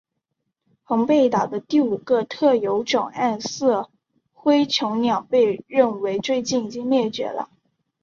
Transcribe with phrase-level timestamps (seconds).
[0.83, 3.91] 澎贝岛的第五个特有种暗色
[4.33, 7.51] 辉椋鸟被认为最近已经灭绝了。